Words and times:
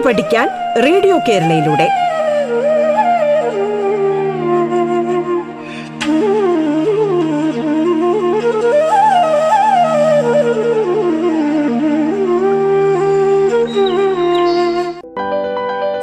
പാട്ട് 0.00 0.20
പഠിക്കാൻ 0.20 0.48
റേഡിയോ 0.82 1.16
കേരളയിലൂടെ. 1.28 1.86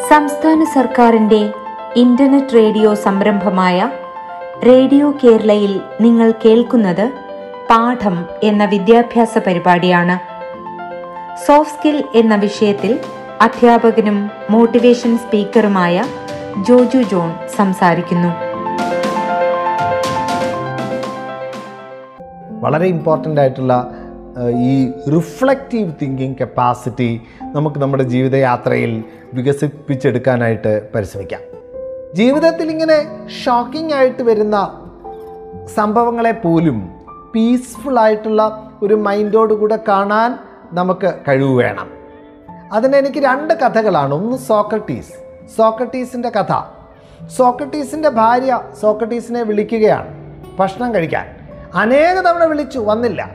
സംസ്ഥാന 0.10 0.64
സർക്കാരിന്റെ 0.64 1.50
ഇന്റർനെറ്റ് 1.96 2.56
റേഡിയോ 2.56 2.94
സംരംഭമായ 2.94 3.90
റേഡിയോ 4.66 5.12
കേരളയിൽ 5.12 5.82
നിങ്ങൾ 6.02 6.34
കേൾക്കുന്നത് 6.46 7.06
പാഠം 7.70 8.26
എന്ന 8.44 8.66
വിദ്യാഭ്യാസ 8.66 9.38
പരിപാടിയാണ്. 9.38 10.18
സോഫ്റ്റ് 11.48 11.78
സ്കിൽ 11.78 12.04
എന്ന 12.16 12.36
വിഷയത്തിൽ 12.36 13.00
അധ്യാപകനും 13.42 14.30
മോട്ടിവേഷൻ 14.50 15.18
സ്പീക്കറുമായ 15.18 16.06
ജോജു 16.68 16.98
ജോൺ 16.98 17.30
സംസാരിക്കുന്നു. 17.56 18.32
വളരെ 22.60 22.88
ഇമ്പോർട്ടന്റ് 22.88 23.42
ആയിട്ടുള്ള 23.42 23.94
ഈ 24.60 24.92
റിഫ്ലക്റ്റീവ് 25.16 25.92
തിങ്കിങ് 26.02 26.36
കപ്പാസിറ്റി 26.42 27.22
നമുക്ക് 27.42 27.80
നമ്മുടെ 27.80 28.04
ജീവിതയാത്രയിൽ 28.04 29.04
വികസിപ്പിച്ചെടുക്കാനായിട്ട് 29.34 30.94
പരിശ്രമിക്കാം. 30.96 31.44
ജീവിതത്തിൽ 32.14 32.72
ഇങ്ങനെ 32.72 33.28
ഷോക്കിംഗ് 33.46 33.94
ആയിട്ട് 33.94 34.24
വരുന്ന 34.24 34.58
സംഭവങ്ങളെ 35.76 36.32
പോലും 36.32 36.90
പീസ്ഫുൾ 37.36 38.00
ആയിട്ടുള്ള 38.00 38.72
ഒരു 38.82 38.94
മൈൻഡോടുകൂടെ 38.94 39.80
കാണാൻ 39.88 40.38
നമുക്ക് 40.72 41.14
കഴിവ് 41.28 41.54
വേണം. 41.58 41.97
അതിന് 42.72 42.96
എനിക്ക് 42.96 43.20
രണ്ട് 43.20 43.54
കഥകളാണ്. 43.54 44.14
ഒന്ന് 44.14 44.38
സോക്രട്ടീസ്. 44.38 45.14
സോക്രട്ടീസിന്റെ 45.58 46.30
കഥ. 46.30 46.54
സോക്രട്ടീസിന്റെ 47.28 48.10
ഭാര്യ 48.10 48.62
സോക്രട്ടീസിനെ 48.82 49.44
വിളിക്കുകയാണ് 49.44 50.08
ഭക്ഷണം 50.60 50.96
കഴിക്കാൻ. 50.96 51.28
അനേക 51.76 52.20
തവണ 52.20 52.44
വിളിച്ചു 52.44 52.80
വന്നില്ല. 52.80 53.32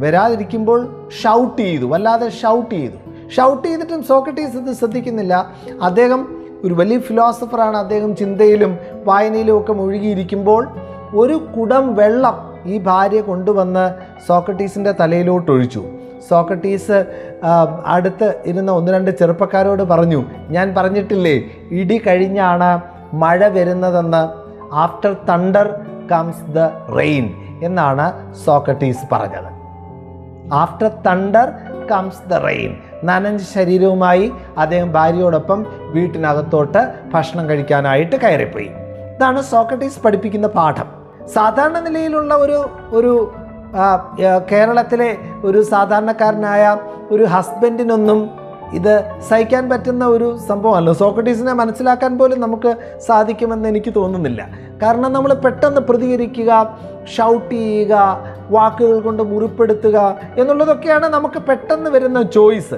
വരാതിരിക്കുമ്പോൾ 0.00 1.10
ഷൗട്ട് 1.22 1.62
ചെയ്തു 1.62 1.84
വല്ലാതെ 1.84 2.28
ഷൗട്ട് 2.28 2.74
ചെയ്തു. 2.74 3.28
ഷൗട്ട് 3.36 3.68
ചെയ്തിട്ടും 3.68 4.02
സോക്രട്ടീസ് 4.02 4.56
ഇത് 4.56 4.74
ശ്രദ്ധിക്കുന്നില്ല. 4.74 5.52
അദ്ദേഹം 5.82 6.44
ഒരു 6.64 6.74
വലിയ 6.74 6.98
ഫിലോസഫറാണ് 6.98 7.76
അദ്ദേഹം 7.76 8.16
ചിന്തയിലും 8.16 8.78
വായനയിലും 9.04 9.58
ഒക്കെ 9.58 9.72
മുഴുകിയിരിക്കുമ്പോൾ 9.72 10.68
ഒരു 11.14 11.34
കുടം 11.34 11.94
വെള്ളം 11.94 12.54
ഈ 12.66 12.78
ഭാര്യ 12.78 13.20
കൊണ്ടുവന്ന് 13.20 13.94
സോക്രട്ടീസിന്റെ 14.26 14.92
തലയിലോട്ട് 14.92 15.50
ഒഴിച്ചു 15.50 15.84
സോക്രട്ടീസ് 16.28 16.98
അടുത്ത് 17.86 18.42
ഇരുന്ന 18.46 18.70
ഒന്ന് 18.72 18.92
രണ്ട് 18.92 19.10
ചെറുപ്പക്കാരോട് 19.18 19.82
പറഞ്ഞു 19.82 20.24
ഞാൻ 20.48 20.74
പറഞ്ഞിട്ടില്ലേ 20.74 21.36
ഇടി 21.70 21.98
കഴിഞ്ഞാണ് 22.06 22.70
മഴ 23.14 23.48
വരുന്നതെന്ന്. 23.48 24.22
After 24.72 25.16
thunder 25.28 25.68
comes 26.12 26.44
the 26.56 26.58
rain 26.98 27.34
എന്നാണ് 27.62 28.34
സോക്രട്ടീസ് 28.44 29.06
പറഞ്ഞത്. 29.12 29.50
After 30.52 30.90
thunder 31.06 31.48
comes 31.90 32.22
the 32.30 32.34
rain 32.34 32.76
നനഞ്ഞ 33.04 33.36
ശരീരവുമായി 33.36 34.32
അദ്ദേഹം 34.58 34.92
ഭാര്യയോടൊപ്പം 34.92 35.66
വീട്ടിനകത്തോട്ട് 35.94 36.92
ഭക്ഷണം 37.14 37.50
കഴിക്കാനായിട്ട് 37.50 38.16
കയറിപ്പോയി. 38.16 38.70
ഇതാണ് 39.16 39.42
സോക്രട്ടീസ് 39.42 40.00
പഠിപ്പിക്കുന്ന 40.00 40.46
പാഠം. 40.46 40.88
സാധാരണ 41.34 41.78
നിലയിലുള്ള 41.78 42.34
ഒരു 42.34 42.58
ഒരു 42.92 43.12
കേരളത്തിലെ 44.52 45.18
ഒരു 45.44 45.62
സാധാരണക്കാരനായ 45.62 46.78
ഒരു 47.10 47.22
ഹസ്ബൻഡിനൊന്നും 47.22 48.30
ഇത് 48.72 49.04
സഹിക്കാൻ 49.28 49.68
പറ്റുന്ന 49.68 50.06
ഒരു 50.06 50.38
സംഭവമല്ല. 50.48 50.92
സോക്രട്ടീസിനെ 50.92 51.52
മനസ്സിലാക്കാൻ 51.52 52.18
പോലും 52.18 52.40
നമുക്ക് 52.40 52.76
സാധിക്കുമെന്ന് 53.06 53.68
എനിക്ക് 53.68 53.92
തോന്നുന്നില്ല. 53.96 54.48
കാരണം 54.82 55.12
നമ്മൾ 55.12 55.34
പെട്ടെന്ന് 55.34 55.80
പ്രതികരിക്കുക 55.80 56.78
ഷൗട്ട് 57.16 57.54
ചെയ്യുക 57.54 57.94
വാക്കുകൾ 58.50 59.00
കൊണ്ട് 59.00 59.22
മുറിപ്പെടുത്തുക 59.22 60.18
എന്നുള്ളതൊക്കെയാണ് 60.38 61.06
നമുക്ക് 61.06 61.38
പെട്ടെന്ന് 61.38 61.90
വരുന്ന 61.90 62.22
ചോയ്സ് 62.22 62.74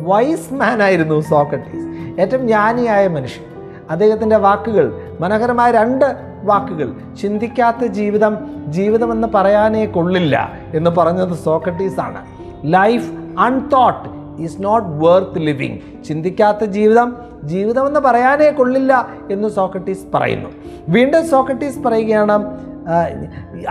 വൈസ് 0.00 0.54
മാൻ 0.54 0.82
ആയിരുന്നു 0.82 1.20
സോക്രട്ടീസ്. 1.20 1.86
ഏറ്റവും 2.20 2.46
ജ്ഞാനിയായ 2.46 3.08
മനുഷ്യൻ. 3.08 3.44
അദ്ദേഹത്തിന്റെ 3.90 4.36
വാക്കുകൾ 4.36 5.00
മനോഹരമായ 5.20 5.72
രണ്ട് 5.72 6.35
വാക്കുകൾ. 6.46 6.88
ചിന്തിക്കാത്ത 7.20 7.86
ജീവിതം 7.86 8.34
ജീവിതമെന്ന് 8.66 9.28
പറയാനേ 9.34 9.84
കൊള്ളില്ല 9.86 10.52
എന്ന് 10.74 10.90
പറഞ്ഞത് 10.90 11.34
സോക്രട്ടീസ് 11.44 12.00
ആണ് 12.00 12.20
life 12.64 13.08
unthought 13.40 14.08
is 14.42 14.62
not 14.64 14.88
worth 15.04 15.38
living 15.38 15.78
ചിന്തിക്കാത്ത 16.04 16.64
ജീവിതം 16.64 17.16
ജീവിതമെന്ന് 17.44 18.00
പറയാനേ 18.00 18.50
കൊള്ളില്ല 18.50 18.92
എന്ന് 19.30 19.48
സോക്രട്ടീസ് 19.48 20.04
പറയുന്നു. 20.14 20.50
വീണ്ടും 20.88 21.28
സോക്രട്ടീസ് 21.28 21.78
പറയുകയാണ് 21.78 22.36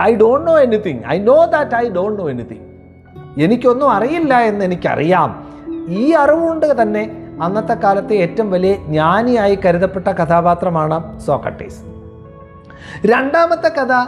I 0.00 0.14
don't 0.14 0.46
know 0.46 0.58
anything 0.58 1.02
I 1.08 1.18
know 1.18 1.44
that 1.44 1.76
I 1.76 1.88
don't 1.88 2.22
know 2.22 2.30
anything 2.30 2.64
എനിക്കൊന്നും 3.42 3.90
അറിയില്ല 3.92 4.34
എന്ന് 4.40 4.64
എനിക്കറിയാം. 4.64 5.30
ഈ 5.88 6.10
അറിവുകൊണ്ട് 6.10 6.82
തന്നെ 6.82 7.02
അന്നത്തെ 7.42 7.74
കാലത്തെ 7.74 8.14
ഏറ്റവും 8.14 8.50
വലിയ 8.50 8.72
ജ്ഞാനിയായി 8.72 9.58
കരുതപ്പെട്ട 9.64 10.08
കഥാപാത്രമാണ് 10.08 11.20
സോക്രട്ടീസ്. 11.20 11.80
രണ്ടാമത്തെ 13.06 13.68
കഥ 13.68 14.06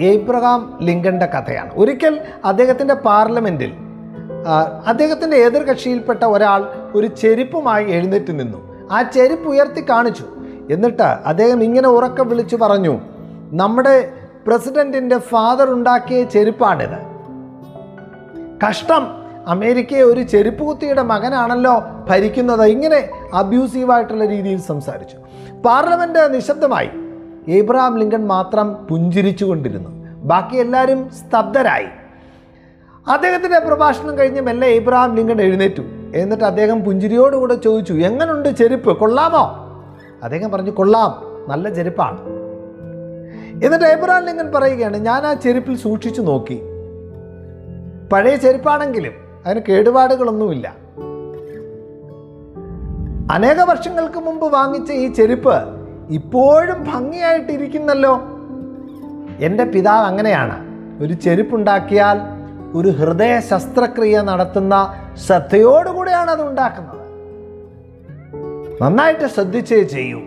ഏബ്രഹാം 0.00 0.78
ലിങ്കന്റെ 0.82 1.26
കഥയാണ്. 1.26 1.70
ഒരിക്കൽ 1.74 2.20
അദ്ദേഹത്തിന്റെ 2.44 2.94
പാർലമെന്റിൽ 2.94 3.72
അദ്ദേഹത്തിന്റെ 4.86 5.36
എതിർകക്ഷിയിൽപ്പെട്ട 5.36 6.24
ഒരാൾ 6.24 6.64
ഒരു 6.94 7.06
ചെരുപ്പുമായി 7.06 7.90
എഴുന്നേറ്റ് 7.90 8.40
നിന്നു. 8.40 8.88
ആ 8.92 9.02
ചെരുപ്പ് 9.02 9.48
ഉയർത്തി 9.48 9.90
കാണിച്ചു. 9.90 10.24
എന്നിട്ട് 10.70 11.02
അദ്ദേഹം 11.02 11.64
ഇങ്ങനെ 11.64 11.88
ഉറക്കം 11.88 12.28
വിളിച്ചു 12.28 12.56
പറഞ്ഞു 12.56 13.00
നമ്മുടെ 13.52 14.12
പ്രസിഡന്റിന്റെ 14.46 15.18
ഫാദർ 15.18 15.72
ഉണ്ടാക്കിയ 15.72 16.22
ചെരുപ്പാണിത്. 16.24 16.98
കഷ്ടം. 18.68 19.06
അമേരിക്കയെ 19.46 20.02
ഒരു 20.02 20.22
ചെരുപ്പ് 20.22 20.64
കുത്തിയുടെ 20.64 21.02
മകനാണല്ലോ 21.02 21.82
ഭരിക്കുന്നത്. 22.08 22.64
ഇങ്ങനെ 22.64 23.08
അബ്യൂസീവായിട്ടുള്ള 23.34 24.24
രീതിയിൽ 24.24 24.60
സംസാരിച്ചു. 24.60 25.16
പാർലമെന്റ് 25.64 26.34
നിശബ്ദമായി. 26.34 26.90
ഏബ്രഹാം 27.48 27.98
ലിങ്കൺ 27.98 28.26
മാത്രം 28.26 28.86
പുഞ്ചിരിച്ചുകൊണ്ടിരുന്നു. 28.86 29.90
ബാക്കി 30.16 30.56
എല്ലാവരും 30.56 31.10
സ്തബ്ധരായി. 31.10 31.86
അദ്ദേഹത്തിന്റെ 33.10 33.58
പ്രഭാഷണം 33.58 34.18
കഴിഞ്ഞ് 34.18 34.40
മെല്ലെ 34.40 34.68
ഏബ്രഹാം 34.68 35.14
ലിങ്കൺ 35.14 35.40
എഴുന്നേറ്റു. 35.40 35.82
എന്നിട്ട് 36.14 36.44
അദ്ദേഹം 36.44 36.84
പുഞ്ചിരിയോടുകൂടെ 36.84 37.54
ചോദിച്ചു 37.54 37.92
എങ്ങനുണ്ട് 37.92 38.48
ചെരുപ്പ്? 38.48 38.98
കൊള്ളാമോ? 38.98 39.56
അദ്ദേഹം 40.22 40.50
പറഞ്ഞു 40.50 40.70
കൊള്ളാം. 40.70 41.22
നല്ല 41.48 41.74
ചെരുപ്പാണ്. 41.74 42.20
എന്നിട്ട് 43.64 43.84
ഏബ്രഹാം 43.84 44.26
ലിങ്കൺ 44.26 44.52
പറയുകയാണ് 44.52 44.96
ഞാൻ 44.96 45.26
ആ 45.26 45.34
ചെരുപ്പിൽ 45.34 45.76
സൂക്ഷിച്ചു 45.76 46.22
നോക്കി. 46.22 46.60
പഴയ 48.12 48.36
ചെരുപ്പാണെങ്കിലും 48.36 49.12
അതിന് 49.46 49.60
കേടുപാടുകളൊന്നുമില്ല. 49.68 50.76
അനേക 53.32 53.60
വർഷങ്ങൾക്ക് 53.60 54.18
മുമ്പ് 54.18 54.52
വാങ്ങിച്ച 54.52 54.92
ഈ 54.92 55.12
ചെരുപ്പ് 55.12 55.75
ഇപ്പോഴും 56.10 56.84
ഭംഗിയായിട്ടിരിക്കുന്നല്ലോ. 56.92 58.20
എന്റെ 59.40 59.64
പിതാവ് 59.64 60.06
അങ്ങനെയാണ്. 60.06 60.66
ഒരു 61.02 61.12
ചെരുപ്പുണ്ടാക്കിയാൽ 61.12 62.20
ഒരു 62.74 62.88
ഹൃദയ 62.88 63.40
ശസ്ത്രക്രിയ 63.40 64.20
നടത്തുന്ന 64.20 64.94
ശ്രദ്ധയോടുകൂടെയാണ് 65.26 66.30
അത് 66.30 66.48
ഉണ്ടാക്കുന്നത്. 66.48 66.96
നന്നായിട്ട് 68.82 69.26
ശ്രദ്ധിച്ചേ 69.26 69.82
ചെയ്യൂ. 69.82 70.18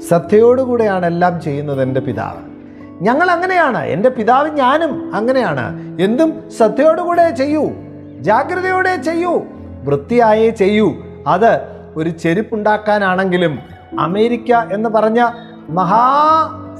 ശ്രദ്ധയോടുകൂടെയാണ് 0.00 1.06
എല്ലാം 1.06 1.40
ചെയ്യുന്നത് 1.40 1.82
എന്റെ 1.82 2.00
പിതാവ്. 2.00 2.50
ഞങ്ങൾ 3.04 3.30
അങ്ങനെയാണ്. 3.30 3.78
എന്റെ 3.78 4.08
പിതാവ് 4.08 4.48
ഞാനും 4.50 5.14
അങ്ങനെയാണ്. 5.14 5.96
എന്തും 6.00 6.50
ശ്രദ്ധയോടുകൂടെ 6.50 7.30
ചെയ്യൂ. 7.30 7.70
ജാഗ്രതയോടെ 8.20 8.96
ചെയ്യൂ. 8.96 9.42
വൃത്തിയായേ 9.84 10.50
ചെയ്യൂ. 10.50 10.92
അത് 11.26 11.79
ഒരു 12.00 12.10
ചെരുപ്പുണ്ടാക്കാനാണെങ്കിലും 12.10 13.58
അമേരിക്ക 14.00 14.52
എന്ന് 14.52 14.90
പറഞ്ഞ 14.90 15.28
മഹാ 15.68 16.06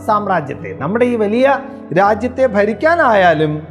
സാമ്രാജ്യത്തെ 0.07 0.77
നമ്മുടെ 0.81 1.05
ഈ 1.05 1.17
വലിയ 1.17 1.59
രാജ്യത്തെ 1.99 2.47
ഭരിക്കാനായാലും 2.47 3.67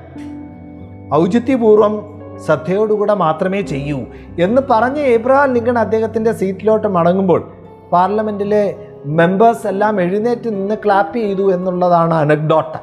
ഔചിത്യപൂർവം 1.14 2.20
ശ്രദ്ധയോടുകൂടെ 2.46 3.14
മാത്രമേ 3.14 3.62
ചെയ്യൂ 3.62 4.00
എന്ന് 4.40 4.62
പറഞ്ഞ് 4.70 5.00
ഏബ്രഹാം 5.00 5.54
ലിങ്കൺ 5.54 5.80
അദ്ദേഹത്തിന്റെ 5.80 6.32
സീറ്റിലോട്ട് 6.32 6.88
മടങ്ങുമ്പോൾ 6.88 7.52
പാർലമെന്റിലെ 7.92 8.76
മെമ്പേഴ്സ് 9.06 9.68
എല്ലാം 9.68 10.02
എഴുന്നേറ്റ് 10.02 10.50
നിന്ന് 10.50 10.76
ക്ലാപ്പ് 10.76 11.18
ചെയ്തു 11.18 11.54
എന്നുള്ളതാണ് 11.54 12.14
അനക്ഡോട്ട. 12.14 12.76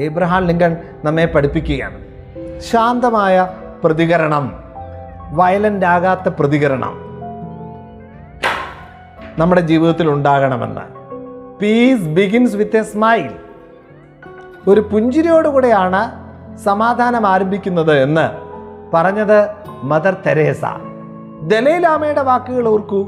ഏബ്രഹാം 0.00 0.44
ലിങ്കൺ 0.46 0.76
നമ്മെ 1.04 1.24
പഠിപ്പിക്കുകയാണ്. 1.24 1.98
ശാന്തമായ 2.60 3.48
പ്രതികരണം 3.84 4.54
വയലന്റ് 5.30 5.86
ആകാത്ത 5.86 6.28
പ്രതികരണം. 6.38 7.05
നമ്മുടെ 9.38 9.60
ജീവിതത്തിൽ 9.60 10.10
ഉണ്ടാകണമെന്ന്. 10.10 10.80
Peace 11.58 12.02
begins 12.02 12.56
with 12.56 12.76
a 12.76 12.82
smile 12.82 13.30
ഒരു 14.68 14.80
പുഞ്ചിരിയോടുകൂടെയാണ് 14.80 16.02
സമാധാനം 16.56 17.26
ആരംഭിക്കുന്നത് 17.26 18.02
എന്ന് 18.02 18.30
പറഞ്ഞത് 18.94 19.48
മദർ 19.82 20.16
തെരേസ 20.26 20.60
ദലൈലാമയുടെ 21.42 22.22
വാക്കുകൾ 22.22 22.68
ഓർക്കൂ. 22.68 23.02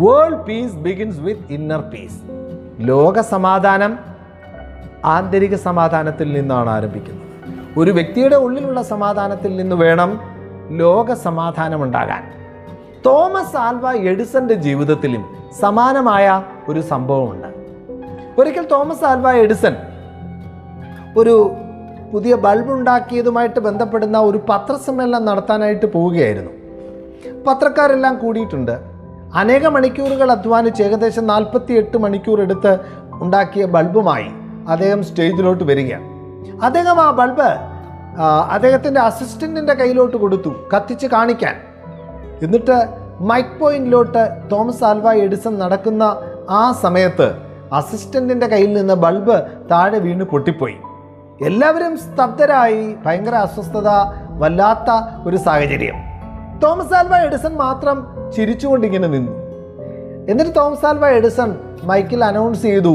World 0.00 0.44
peace 0.44 0.76
begins 0.76 1.20
with 1.20 1.52
inner 1.52 1.80
peace 1.80 2.20
ലോക 2.80 3.20
സമാധാനം 3.20 3.98
ആന്തരിക 5.04 5.54
സമാധാനത്തിൽ 5.54 6.32
നിന്നാണ് 6.32 6.70
ആരംഭിക്കുന്നത്. 6.70 7.22
ഒരു 7.78 7.90
വ്യക്തിയുടെ 7.90 8.36
ഉള്ളിലുള്ള 8.36 8.82
സമാധാനത്തിൽ 8.82 9.56
നിന്ന് 9.56 9.76
വേണം 9.76 10.20
ലോക 10.70 11.12
സമാധാനം 11.12 11.82
ഉണ്ടാകാൻ. 11.82 12.41
തോമസ് 13.06 13.56
ആൽവ 13.56 13.92
എഡിസന്റെ 13.92 14.54
ജീവിതത്തിലും 14.54 15.36
സമാനമായ 15.60 16.42
ഒരു 16.68 16.80
സംഭവമുണ്ട്. 16.80 17.48
ഒരിക്കൽ 18.40 18.66
തോമസ് 18.66 19.04
ആൽവ 19.04 19.30
എഡിസൺ 19.30 19.76
ഒരു 21.16 21.50
പുതിയ 22.12 22.34
ബൾബ് 22.34 22.72
ഉണ്ടാക്കിയതുമായിട്ട് 22.72 23.60
ബന്ധപ്പെടുന്ന 23.60 24.18
ഒരു 24.18 24.40
പത്രസമ്മേളനം 24.48 25.24
നടത്താനായിട്ട് 25.24 25.92
പോവുകയായിരുന്നു. 25.92 26.50
പത്രക്കാരെല്ലാം 27.46 28.18
കൂടിയിട്ടുണ്ട്. 28.18 28.78
അനേക 29.34 29.66
മണിക്കൂറുകൾ 29.66 30.30
അധ്വാനിച്ച് 30.32 30.82
ഏകദേശം 30.82 31.26
നാൽപ്പത്തി 31.26 31.72
എട്ട് 31.72 31.96
മണിക്കൂർ 31.96 32.40
എടുത്ത് 32.40 32.78
ഉണ്ടാക്കിയ 33.12 33.64
ബൾബുമായി 33.64 34.30
അദ്ദേഹം 34.68 35.04
സ്റ്റേജിലോട്ട് 35.04 35.64
വരികയാണ്. 35.64 36.06
അദ്ദേഹം 36.62 37.00
ആ 37.00 37.10
ബൾബ് 37.10 37.48
അദ്ദേഹത്തിന്റെ 38.50 39.00
അസിസ്റ്റന്റിന്റെ 39.00 39.74
കയ്യിലോട്ട് 39.74 40.16
കൊടുത്തു 40.16 40.48
കത്തിച്ച് 40.76 41.06
കാണിക്കാൻ. 41.06 41.71
എന്നിട്ട് 42.42 42.76
മൈക്ക് 43.20 43.60
പോയിന്റിലോട്ട് 43.60 44.22
തോമസ് 44.52 44.84
ആൽവ 44.84 45.12
എഡിസൺ 45.24 45.58
നടക്കുന്ന 45.58 46.04
ആ 46.50 46.62
സമയത്ത് 46.82 47.28
അസിസ്റ്റന്റിന്റെ 47.72 48.46
കയ്യിൽ 48.46 48.72
നിന്ന് 48.72 48.94
ബൾബ് 48.94 49.36
താഴെ 49.70 49.98
വീണ് 49.98 50.24
പൊട്ടിപ്പോയി. 50.24 50.76
എല്ലാവരും 51.46 51.98
സ്തബ്ധരായി 51.98 52.96
ഭയങ്കര 53.06 53.34
അസ്വസ്ഥത 53.34 53.88
വല്ലാത്ത 54.40 54.90
ഒരു 55.28 55.36
സാഹചര്യം. 55.36 55.96
തോമസ് 56.62 56.94
ആൽവ 56.94 57.14
എഡിസൺ 57.26 57.54
മാത്രം 57.56 57.96
ചിരിച്ചുകൊണ്ടിങ്ങനെ 58.36 59.08
നിന്നു. 59.08 59.32
എന്നിട്ട് 60.30 60.52
തോമസ് 60.56 60.86
ആൽവ 60.86 61.06
എഡിസൺ 61.08 61.56
മൈക്കിൽ 61.82 62.24
അനൗൺസ് 62.24 62.62
ചെയ്തു 62.62 62.94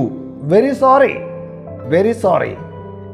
very 0.54 0.74
sorry 0.74 1.16
very 1.94 2.12
sorry 2.12 2.54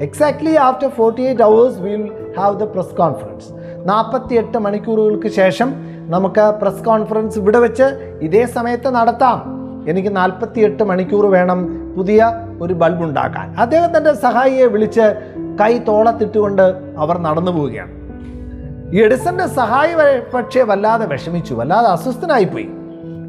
exactly 0.02 0.56
after 0.56 0.90
forty 0.90 1.24
eight 1.24 1.44
hours 1.44 1.80
will 1.80 2.12
have 2.38 2.60
the 2.60 2.64
press 2.64 2.96
conference 2.96 3.50
നാൽപ്പത്തി 3.90 4.36
എട്ട് 4.36 4.58
മണിക്കൂറുകൾക്ക് 4.58 5.28
ശേഷം 5.28 5.70
നമുക്ക് 6.10 6.54
പ്രസ് 6.62 6.84
കോൺഫറൻസ് 6.84 7.38
ഇവിടെ 7.38 7.60
വെച്ച് 7.60 7.84
ഇതേ 8.22 8.46
സമയത്ത് 8.46 8.96
നടത്താം. 8.96 9.64
എനിക്ക് 9.88 10.16
നാൽപ്പത്തി 10.18 10.60
എട്ട് 10.60 10.84
മണിക്കൂർ 10.84 11.26
വേണം 11.26 11.94
പുതിയ 11.98 12.34
ഒരു 12.62 12.74
ബൾബ് 12.74 13.04
ഉണ്ടാക്കാൻ. 13.04 13.56
അദ്ദേഹം 13.60 13.98
തന്റെ 13.98 14.14
സഹായിയെ 14.14 14.66
വിളിച്ച് 14.66 15.16
കൈ 15.62 15.78
തോളത്തിട്ടുകൊണ്ട് 15.78 16.62
അവർ 16.98 17.18
നടന്നു 17.18 17.52
പോവുകയാണ്. 17.52 17.92
എഡിസന്റെ 19.04 19.48
സഹായി 19.48 19.94
പക്ഷേ 20.34 20.64
വല്ലാതെ 20.64 21.06
വിഷമിച്ചു 21.06 21.54
വല്ലാതെ 21.54 21.88
അസ്വസ്ഥനായിപ്പോയി. 21.88 22.70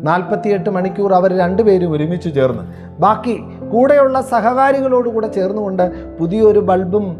നാൽപ്പത്തിയെട്ട് 0.04 0.70
മണിക്കൂർ 0.70 1.12
അവർ 1.12 1.38
രണ്ടുപേരും 1.38 1.92
ഒരുമിച്ച് 1.92 2.34
ചേർന്ന്. 2.34 2.64
ബാക്കി 3.00 3.44
കൂടെയുള്ള 3.72 4.20
സഹകാരികളോടുകൂടെ 4.20 5.26
ചേർന്നുകൊണ്ട് 5.26 6.16
പുതിയൊരു 6.18 6.58
ബൾബും 6.58 7.16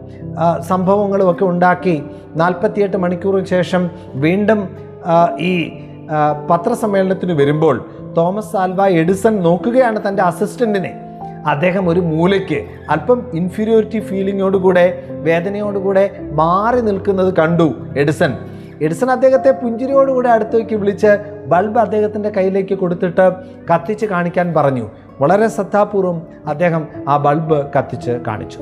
സംഭവങ്ങളും 0.61 1.31
ഒക്കെ 1.31 1.45
ഉണ്ടാക്കി 1.45 2.03
നാൽപ്പത്തിയെട്ട് 2.37 2.97
മണിക്കൂറിന് 2.97 3.45
ശേഷം 3.45 3.91
വീണ്ടും 4.15 4.69
ഈ 5.41 5.73
പത്രസമ്മേളനത്തിന് 6.51 7.33
വരുമ്പോൾ 7.33 7.89
തോമസ് 8.17 8.57
ആൽവ 8.57 8.87
എഡിസൺ 8.87 9.43
നോക്കുകയാണ് 9.43 10.09
തന്റെ 10.09 10.23
അസിസ്റ്റന്റിനെ 10.23 11.01
അദ്ദേഹം 11.47 11.89
ഒരു 11.89 12.01
മൂലയ്ക്ക് 12.01 12.65
അല്പം 12.91 13.31
ഇൻഫീരിയോറിറ്റി 13.35 13.99
ഫീലിങ്ങോടുകൂടെ 13.99 15.05
വേദനയോടുകൂടെ 15.11 16.19
മാറി 16.33 16.81
നിൽക്കുന്നത് 16.81 17.35
കണ്ടു 17.35 17.75
എഡിസൺ. 17.97 18.39
എഡിസൺ 18.83 19.11
അദ്ദേഹത്തെ 19.11 19.51
പുഞ്ചിരിയോടുകൂടെ 19.51 20.29
അടുത്തേക്ക് 20.29 20.77
വിളിച്ച് 20.77 21.07
ബൾബ് 21.47 21.79
അദ്ദേഹത്തിന്റെ 21.79 22.29
കയ്യിലേക്ക് 22.29 22.75
കൊടുത്തിട്ട് 22.75 23.33
കത്തിച്ച് 23.75 24.07
കാണിക്കാൻ 24.07 24.55
പറഞ്ഞു. 24.55 24.91
വളരെ 25.21 25.49
ശ്രദ്ധാപൂർവം 25.49 26.23
അദ്ദേഹം 26.47 26.89
ആ 27.09 27.17
ബൾബ് 27.17 27.71
കത്തിച്ച് 27.79 28.11
കാണിച്ചു. 28.11 28.59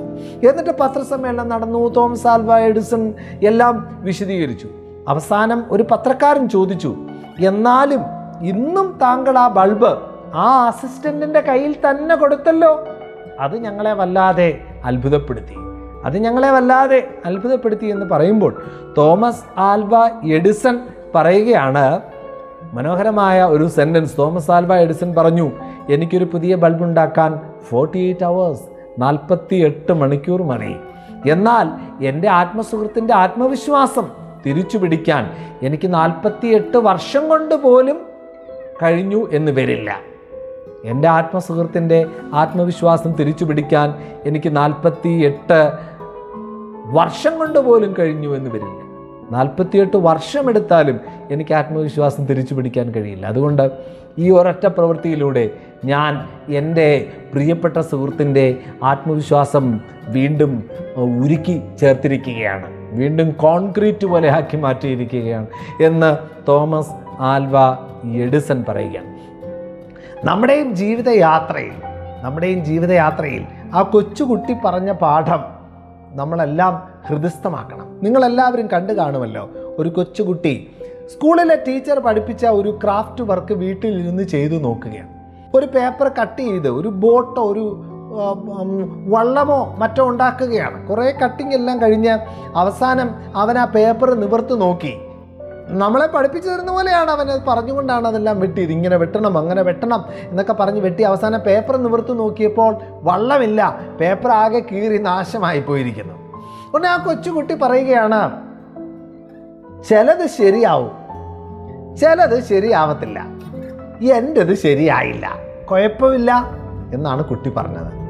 എന്നിട്ട് 0.49 0.71
പത്രസമ്മേളനം 0.81 1.49
നടന്നു. 1.49 1.89
തോമസ് 1.89 2.27
ആൽവ 2.27 2.59
എഡിസൺ 2.59 3.15
എല്ലാം 3.43 3.99
വിശദീകരിച്ചു. 4.01 4.69
അവസാനം 5.09 5.65
ഒരു 5.71 5.87
പത്രക്കാരൻ 5.91 6.49
ചോദിച്ചു 6.49 6.97
എന്നാലും 7.41 8.03
ഇന്നും 8.43 8.99
താങ്കൾ 9.03 9.39
ആ 9.39 9.49
ബൾബ് 9.49 9.97
ആ 10.35 10.67
അസിസ്റ്റന്റിന്റെ 10.69 11.41
കയ്യിൽ 11.41 11.77
തന്നെ 11.91 12.15
കൊടുത്തല്ലോ? 12.15 12.87
അത് 13.41 13.57
ഞങ്ങളെ 13.57 13.93
വല്ലാതെ 13.93 14.61
അത്ഭുതപ്പെടുത്തി. 14.85 15.55
അത് 16.05 16.19
ഞങ്ങളെ 16.19 16.51
വല്ലാതെ 16.51 17.09
അത്ഭുതപ്പെടുത്തി 17.27 17.87
എന്ന് 17.87 18.07
പറയുമ്പോൾ 18.07 18.63
തോമസ് 18.99 19.45
ആൽവ 19.59 20.11
എഡിസൺ 20.25 20.81
പറയുകയാണ് 21.15 22.01
മനോഹരമായ 22.73 23.43
ഒരു 23.45 23.69
സെന്റൻസ് 23.69 24.19
തോമസ് 24.19 24.51
ആൽവ 24.51 24.75
എഡിസൺ 24.75 25.15
പറഞ്ഞു 25.15 25.53
എനിക്കൊരു 25.89 26.25
പുതിയ 26.25 26.55
ബൾബ് 26.55 26.85
ഉണ്ടാക്കാൻ 26.85 27.41
ഫോർട്ടി 27.69 27.99
എയ്റ്റ് 27.99 28.25
അവേഴ്സ് 28.25 28.63
നാൽപ്പത്തി 28.99 29.57
എട്ട് 29.57 29.93
മണിക്കൂർ 29.93 30.43
മണി 30.43 30.77
എന്നാൽ 31.27 31.69
എന്റെ 32.05 32.29
ആത്മസുഹൃത്തിന്റെ 32.29 33.15
ആത്മവിശ്വാസം 33.15 34.22
തിരിച്ചു 34.47 34.79
പിടിക്കാൻ 34.79 35.31
എനിക്ക് 35.63 35.95
നാൽപ്പത്തി 35.95 36.47
എട്ട് 36.47 36.79
വർഷം 36.79 37.29
കൊണ്ട് 37.29 37.55
പോലും 37.55 38.01
കഴിഞ്ഞു 38.83 39.31
എന്ന് 39.33 39.53
വരില്ല. 39.53 40.01
എന്റെ 40.85 41.09
ആത്മസുഹൃത്തിന്റെ 41.09 42.07
ആത്മവിശ്വാസം 42.33 43.13
തിരിച്ചു 43.13 43.45
പിടിക്കാൻ 43.45 43.95
എനിക്ക് 44.25 44.57
നാൽപ്പത്തി 44.57 45.09
എട്ട് 45.09 45.73
വർഷം 46.85 47.39
കൊണ്ട് 47.39 47.59
പോലും 47.59 47.95
കഴിഞ്ഞു 47.99 48.37
എന്ന് 48.37 48.51
വരില്ല. 48.51 48.93
നാൽപ്പത്തിയെട്ട് 49.31 49.97
വർഷമെടുത്താലും 49.97 51.01
എനിക്ക് 51.31 51.55
ആത്മവിശ്വാസം 51.55 52.27
തിരിച്ചു 52.27 52.55
പിടിക്കാൻ 52.55 52.91
കഴിയില്ല. 52.91 53.27
അതുകൊണ്ട് 53.27 53.71
ഈ 54.19 54.31
ഒരൊറ്റ 54.31 54.67
പ്രവൃത്തിയിലൂടെ 54.67 55.51
ഞാൻ 55.85 56.29
എന്റെ 56.55 57.07
പ്രിയപ്പെട്ട 57.33 57.79
സുഹൃത്തിന്റെ 57.81 58.57
ആത്മവിശ്വാസം 58.83 59.81
വീണ്ടും 60.09 60.71
ഉരുക്കി 60.97 61.63
ചേർത്തിരിക്കുകയാണ്. 61.81 62.82
വീണ്ടും 62.93 63.31
കോൺക്രീറ്റ് 63.31 64.07
പോലെ 64.07 64.29
ആക്കി 64.29 64.57
മാറ്റിയിരിക്കുകയാണ് 64.57 65.47
എന്ന് 65.81 66.17
തോമസ് 66.49 66.91
ആൽവ 67.21 67.53
എഡിസൺ 68.17 68.65
പറയുകയാണ്. 68.69 69.13
നമ്മുടെയും 70.27 70.77
ജീവിതയാത്രയിൽ 70.77 71.73
നമ്മുടെയും 72.23 72.65
ജീവിതയാത്രയിൽ 72.65 73.45
ആ 73.75 73.83
കൊച്ചുകുട്ടി 73.83 74.57
പറഞ്ഞ 74.65 74.93
പാഠം 74.93 75.45
നമ്മളെല്ലാം 76.11 76.89
ഹൃദയസ്ഥമാക്കണം. 77.07 78.01
നിങ്ങളെല്ലാവരും 78.03 78.67
കണ്ടു 78.67 78.93
കാണുമല്ലോ 78.93 79.49
ഒരു 79.79 79.89
കൊച്ചുകുട്ടി 79.89 80.71
സ്കൂളിലെ 81.13 81.57
ടീച്ചർ 81.69 82.01
പഠിപ്പിച്ച 82.01 82.47
ഒരു 82.47 82.79
ക്രാഫ്റ്റ് 82.85 83.25
വർക്ക് 83.25 83.55
വീട്ടിലിരുന്ന് 83.55 84.23
ചെയ്തു 84.23 84.55
നോക്കുകയാണ്. 84.55 85.09
ഒരു 85.55 85.67
പേപ്പർ 85.67 86.11
കട്ട് 86.23 86.43
ചെയ്ത് 86.43 86.69
ഒരു 86.69 86.89
ബോട്ടോ 86.89 87.43
ഒരു 87.43 87.85
വള്ളമോ 89.09 89.75
മറ്റോ 89.79 90.09
ഉണ്ടാക്കുകയാണ്. 90.09 90.89
കുറേ 90.89 91.11
കട്ടിംഗ് 91.11 91.55
എല്ലാം 91.55 91.83
കഴിഞ്ഞ് 91.83 92.19
അവസാനം 92.57 93.11
അവൻ 93.37 93.59
ആ 93.59 93.65
പേപ്പർ 93.65 94.15
നിവർത്ത് 94.15 94.61
നോക്കി. 94.61 95.01
നമ്മളെ 95.69 96.07
പഠിപ്പിച്ചു 96.07 96.51
തരുന്ന 96.51 96.73
പോലെയാണ് 96.73 97.11
അവൻ 97.11 97.31
അത് 97.31 97.41
പറഞ്ഞുകൊണ്ടാണ് 97.49 98.09
അതെല്ലാം 98.09 98.41
വെട്ടിയത് 98.41 98.71
ഇങ്ങനെ 98.71 98.97
വെട്ടണം 98.97 99.39
അങ്ങനെ 99.39 99.63
വെട്ടണം 99.63 100.05
എന്നൊക്കെ 100.17 100.53
പറഞ്ഞ് 100.53 100.81
വെട്ടി 100.81 101.03
അവസാനം 101.03 101.41
പേപ്പർ 101.41 101.77
നിവർത്ത് 101.77 102.19
നോക്കിയപ്പോൾ 102.19 102.77
വള്ളമില്ല. 103.03 103.81
പേപ്പർ 104.01 104.31
ആകെ 104.31 104.59
കീറി 104.59 104.99
നാശമായി 104.99 105.61
പോയിരിക്കുന്നു 105.61 106.15
ഉടനെ 106.75 106.89
ആ 106.89 106.97
കൊച്ചുകുട്ടി 106.97 107.55
പറയുകയാണ് 107.55 108.21
ചിലത് 109.83 110.27
ശരിയാവും 110.27 110.91
ചിലത് 111.97 112.43
ശരിയാവത്തില്ല. 112.45 113.27
എന്റെത് 114.13 114.55
ശരിയായില്ല. 114.55 115.37
കുഴപ്പമില്ല 115.71 116.51
എന്നാണ് 116.95 117.25
കുട്ടി 117.25 117.51
പറഞ്ഞത്. 117.51 118.02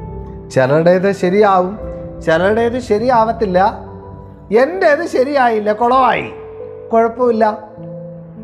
ചിലരുടേത് 0.53 1.11
ശരിയാവും 1.11 1.79
ചിലരുടേത് 2.25 2.79
ശരിയാവത്തില്ല. 2.79 3.79
എന്റേത് 4.57 5.07
ശരിയായില്ല 5.07 5.73
കുളമായി 5.73 6.29
കുഴപ്പമില്ല. 6.93 7.57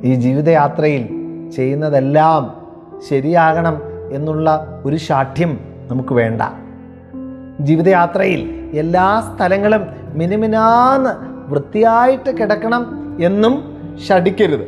ഈ 0.04 0.13
ജീവിതയാത്രയിൽ 0.13 1.04
ചെയ്യുന്നതെല്ലാം 1.56 2.68
ശരിയാകണം 3.10 3.82
എന്നുള്ള 4.12 4.82
ഒരു 4.86 4.96
ശാഠ്യം 4.96 5.60
നമുക്ക് 5.88 6.13
വേണ്ട. 6.13 6.42
ജീവിതയാത്രയിൽ 7.60 8.70
എല്ലാ 8.74 9.36
സ്ഥലങ്ങളും 9.36 9.84
മിനിമിനാന്ന് 10.13 11.10
വൃത്തിയായിട്ട് 11.51 12.38
കിടക്കണം 12.38 12.84
എന്നും 13.22 13.56
ഷടിക്കരുത് 14.08 14.66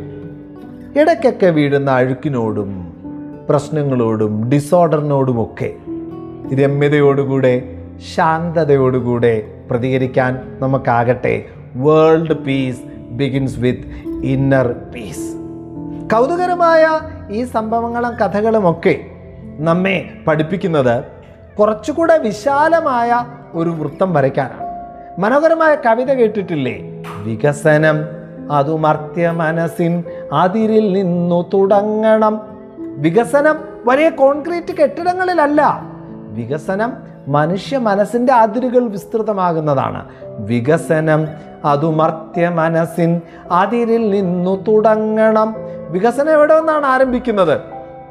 ഇടയ്ക്കൊക്കെ 1.00 1.48
വീഴുന്ന 1.48 1.92
അഴുക്കിനോടും 1.92 2.94
പ്രശ്നങ്ങളോടും 3.50 4.50
ഡിസോർഡറിനോടുമൊക്കെ 4.50 5.74
രമ്യതയോടുകൂടെ 6.54 7.62
ശാന്തതയോടുകൂടെ 8.16 9.44
പ്രതികരിക്കാൻ 9.72 10.58
നമുക്കാകട്ടെ. 10.60 11.46
World 11.76 12.34
peace 12.34 12.82
begins 13.12 13.60
with 13.60 14.10
inner 14.24 14.76
peace 14.96 15.36
കൗതുകരമായ 16.14 17.00
ഈ 17.32 17.44
സംഭവങ്ങളും 17.44 18.16
കഥകളുമൊക്കെ 18.16 19.00
നമ്മെ 19.58 20.10
പഠിപ്പിക്കുന്നത് 20.28 21.04
കുറച്ചുകൂടെ 21.60 22.18
വിശാലമായ 22.18 23.26
ഒരു 23.54 23.70
വൃത്തം 23.70 24.14
വരയ്ക്കാനാണ്. 24.14 24.72
മനോഹരമായ 25.22 25.76
കവിത 25.76 26.14
കേട്ടിട്ടില്ലേ? 26.14 27.04
വികസനം 27.24 27.96
അതുമർത്യ 28.52 29.30
മനസ്സിൻ 29.30 30.04
അതിരിൽ 30.34 30.94
നിന്നു 30.94 31.50
തുടങ്ങണം. 31.54 32.42
വികസനം 32.78 33.60
വലിയ 33.86 34.10
കോൺക്രീറ്റ് 34.10 34.78
കെട്ടിടങ്ങളിലല്ല 34.78 35.91
വികസനം 36.32 36.94
മനുഷ്യ 37.28 37.78
മനസ്സിന്റെ 37.78 38.34
അതിരുകൾ 38.34 38.88
വിസ്തൃതമാകുന്നതാണ്. 38.88 40.10
വികസനം 40.24 41.28
അതുമർത്യ 41.66 42.50
മനസ്സിൻ 42.50 43.22
അതിരിൽ 43.52 44.10
നിന്നു 44.10 44.64
തുടങ്ങണം. 44.68 45.56
വികസനം 45.90 46.32
എവിടെ 46.32 46.60
നിന്നാണ് 46.60 46.86
ആരംഭിക്കുന്നത്? 46.86 47.62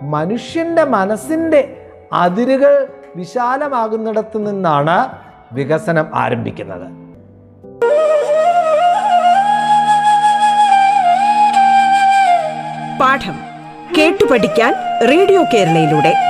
മനുഷ്യന്റെ 0.03 0.85
മനസ്സിന്റെ 0.85 1.89
അതിരുകൾ 2.13 2.87
വിശാലമാകുന്നിടത്ത് 3.17 4.51
നിന്നാണ് 4.51 5.09
വികസനം 5.53 6.07
ആരംഭിക്കുന്നത്. 6.15 7.01
പാഠം 13.01 13.35
കേട്ടു 13.99 14.33
പഠിക്കാൻ 14.33 14.75
റേഡിയോ 15.09 15.45
കേരളയിലൂടെ. 15.55 16.30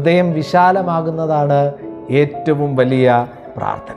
ഹൃദയം 0.00 0.32
വിശാലമാകുന്നതാണ് 0.32 1.72
ഏറ്റവും 2.10 2.76
വലിയ 2.76 3.26
പ്രാർത്ഥന. 3.56 3.96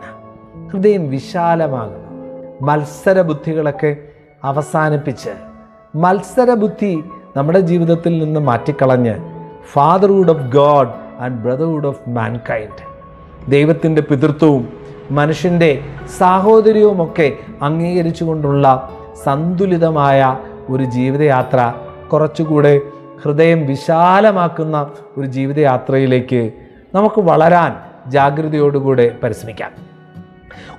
ഹൃദയം 0.72 1.10
വിശാലമാകുന്നു. 1.10 2.10
മത്സര 2.62 3.22
ബുദ്ധികളൊക്കെ 3.22 3.98
അവസാനിപ്പിച്ച് 4.44 5.30
മത്സര 5.96 6.54
ബുദ്ധി 6.54 7.04
നമ്മുടെ 7.38 7.60
ജീവിതത്തിൽ 7.60 8.24
നിന്ന് 8.24 8.40
മാറ്റിക്കളഞ്ഞ് 8.40 9.16
fatherhood 9.72 10.30
of 10.30 10.42
God 10.42 10.90
and 11.20 11.42
brotherhood 11.42 11.88
of 11.88 12.10
mankind 12.10 12.84
ദൈവത്തിന്റെ 13.52 14.02
പിതൃത്വവും 14.02 14.70
മനുഷ്യന്റെ 15.12 15.82
സാഹോദര്യവുമൊക്കെ 16.18 17.34
അംഗീകരിച്ചുകൊണ്ടുള്ള 17.62 18.90
സന്തുലിതമായ 19.24 20.38
ഒരു 20.70 20.84
ജീവിതയാത്ര 20.84 21.74
കുറച്ചുകൂടെ 22.14 22.82
ഹൃദയം 23.26 23.66
വിശാലമാക്കുന്ന 23.66 24.92
ഒരു 25.18 25.28
ജീവിതയാത്രയിലേക്ക് 25.28 26.52
നമുക്ക് 26.94 27.22
വളരാൻ 27.22 27.76
ജാഗ്രതയോടുകൂടെ 28.08 29.18
പരിശ്രമിക്കാം. 29.24 29.72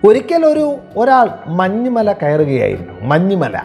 ഒരിക്കൽ 0.06 0.46
ഒരു 0.46 0.76
ഒരാൾ 0.96 1.28
മഞ്ഞുമല 1.46 2.12
കയറുകയായിരുന്നു. 2.12 3.00
മഞ്ഞുമല. 3.00 3.60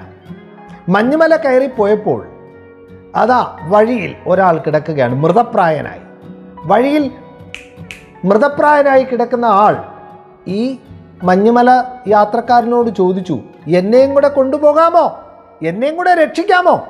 മഞ്ഞുമല 0.89 1.35
കയറിപ്പോയപ്പോൾ 1.35 2.27
അതാ 3.15 3.57
വഴിയിൽ 3.61 4.15
ഒരാൾ 4.27 4.57
കിടക്കുകയാണ്. 4.57 5.15
മൃതപ്രായനായി. 5.15 5.99
വഴിയിൽ 6.65 7.11
മൃതപ്രായനായി 8.25 9.03
കിടക്കുന്ന 9.03 9.45
ആൾ 9.45 9.75
ഈ 10.47 10.77
മഞ്ഞുമല 11.23 11.83
യാത്രക്കാരനോട് 12.07 12.89
ചോദിച്ചു 12.89 13.39
എന്നെയും 13.67 14.13
കൂടെ 14.13 14.27
കൊണ്ടുപോകാമോ? 14.27 15.19
എന്നെയും 15.63 15.95
കൂടെ 15.95 16.15
രക്ഷിക്കാമോ? 16.15 16.87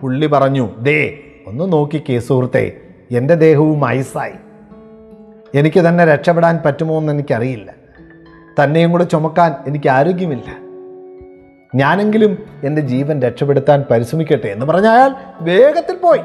പുള്ളി 0.00 0.26
പറഞ്ഞു 0.26 0.68
ദേ 0.78 1.18
ഒന്ന് 1.46 1.72
നോക്കിക്കേ 1.72 2.18
സുഹൃത്തെ 2.18 2.76
എന്റെ 3.10 3.34
ദേഹവും 3.34 3.88
ഐസായി. 3.88 4.32
എനിക്ക് 5.54 5.80
തന്നെ 5.80 6.04
രക്ഷപ്പെടാൻ 6.04 6.60
പറ്റുമോ 6.66 6.98
എന്ന് 6.98 7.12
എനിക്കറിയില്ല. 7.12 7.74
തന്നെയും 8.64 8.92
കൂടെ 8.92 9.04
ചുമക്കാൻ 9.04 9.54
എനിക്ക് 9.66 9.88
ആരോഗ്യമില്ല. 9.88 10.70
ഞാനെങ്കിലും 11.74 12.38
എന്റെ 12.64 12.82
ജീവൻ 12.82 13.22
രക്ഷപ്പെടുത്താൻ 13.22 13.84
പരിശ്രമിക്കട്ടെ 13.90 14.46
എന്ന് 14.46 14.66
പറഞ്ഞ 14.66 14.86
അയാൾ 14.86 15.14
വേഗത്തിൽ 15.40 15.96
പോയി. 15.96 16.20